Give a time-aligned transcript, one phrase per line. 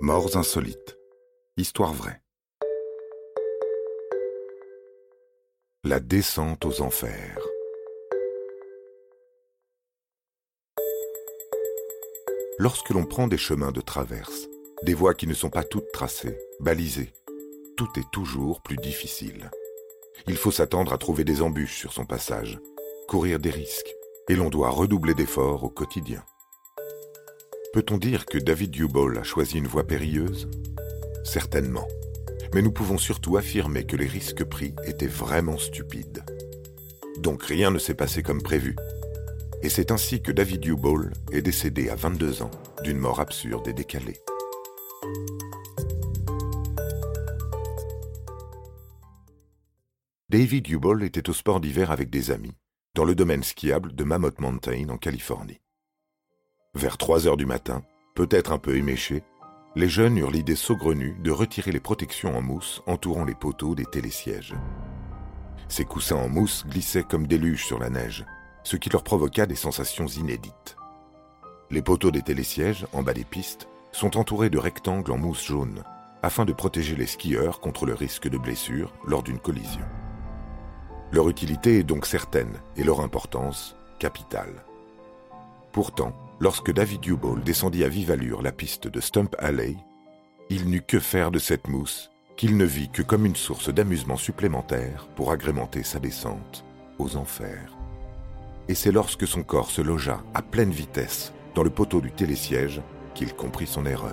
[0.00, 0.98] Morts insolites.
[1.56, 2.20] Histoire vraie.
[5.84, 7.38] La descente aux enfers.
[12.58, 14.48] Lorsque l'on prend des chemins de traverse,
[14.82, 17.14] des voies qui ne sont pas toutes tracées, balisées,
[17.78, 19.50] tout est toujours plus difficile.
[20.26, 22.60] Il faut s'attendre à trouver des embûches sur son passage,
[23.08, 23.94] courir des risques,
[24.28, 26.22] et l'on doit redoubler d'efforts au quotidien.
[27.72, 30.48] Peut-on dire que David Dubol a choisi une voie périlleuse?
[31.24, 31.86] Certainement.
[32.54, 36.24] Mais nous pouvons surtout affirmer que les risques pris étaient vraiment stupides.
[37.18, 38.76] Donc rien ne s'est passé comme prévu.
[39.62, 42.50] Et c'est ainsi que David Dubol est décédé à 22 ans
[42.82, 44.20] d'une mort absurde et décalée.
[50.28, 52.56] David Dubol était au sport d'hiver avec des amis,
[52.94, 55.60] dans le domaine skiable de Mammoth Mountain en Californie.
[56.76, 57.82] Vers 3 heures du matin,
[58.14, 59.22] peut-être un peu éméchés,
[59.76, 63.86] les jeunes eurent l'idée saugrenue de retirer les protections en mousse entourant les poteaux des
[63.86, 64.54] télésièges.
[65.68, 68.26] Ces coussins en mousse glissaient comme des luges sur la neige,
[68.62, 70.76] ce qui leur provoqua des sensations inédites.
[71.70, 75.82] Les poteaux des télésièges, en bas des pistes, sont entourés de rectangles en mousse jaune,
[76.22, 79.86] afin de protéger les skieurs contre le risque de blessure lors d'une collision.
[81.10, 84.62] Leur utilité est donc certaine et leur importance capitale.
[85.72, 89.74] Pourtant, Lorsque David Dubol descendit à vive allure la piste de Stump Alley,
[90.50, 94.18] il n'eut que faire de cette mousse qu'il ne vit que comme une source d'amusement
[94.18, 96.62] supplémentaire pour agrémenter sa descente
[96.98, 97.74] aux enfers.
[98.68, 102.82] Et c'est lorsque son corps se logea à pleine vitesse dans le poteau du télésiège
[103.14, 104.12] qu'il comprit son erreur.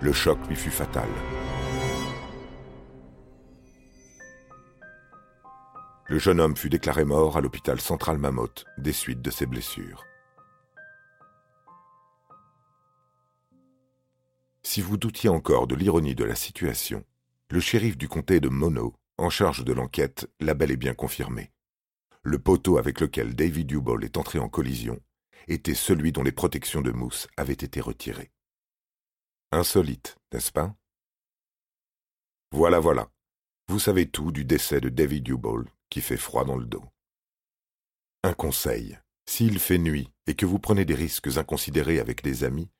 [0.00, 1.08] Le choc lui fut fatal.
[6.06, 10.04] Le jeune homme fut déclaré mort à l'hôpital central Mammoth des suites de ses blessures.
[14.72, 17.04] Si vous doutiez encore de l'ironie de la situation,
[17.50, 21.50] le shérif du comté de Mono, en charge de l'enquête, l'a bel et bien confirmé.
[22.22, 25.00] Le poteau avec lequel David Dubol est entré en collision
[25.48, 28.30] était celui dont les protections de mousse avaient été retirées.
[29.50, 30.72] Insolite, n'est-ce pas?
[32.52, 33.10] Voilà, voilà.
[33.66, 36.84] Vous savez tout du décès de David Dubol qui fait froid dans le dos.
[38.22, 39.00] Un conseil.
[39.26, 42.70] S'il fait nuit et que vous prenez des risques inconsidérés avec des amis,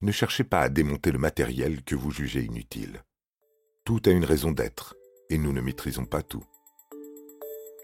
[0.00, 3.02] ne cherchez pas à démonter le matériel que vous jugez inutile.
[3.84, 4.94] Tout a une raison d'être,
[5.30, 6.44] et nous ne maîtrisons pas tout.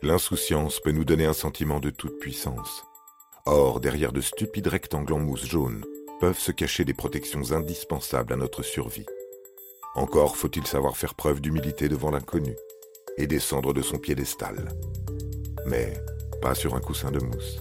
[0.02, 2.84] L'insouciance peut nous donner un sentiment de toute puissance.
[3.46, 5.84] Or, derrière de stupides rectangles en mousse jaune,
[6.20, 9.06] peuvent se cacher des protections indispensables à notre survie.
[9.94, 12.54] Encore faut-il savoir faire preuve d'humilité devant l'inconnu
[13.16, 14.68] et descendre de son piédestal.
[15.66, 15.94] Mais
[16.40, 17.60] pas sur un coussin de mousse.